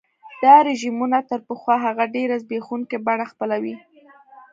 دا 0.43 0.55
رژیمونه 0.67 1.19
تر 1.29 1.39
پخوا 1.47 1.75
هغه 1.85 2.05
ډېره 2.15 2.35
زبېښونکي 2.43 2.97
بڼه 3.05 3.25
خپلوي. 3.31 3.75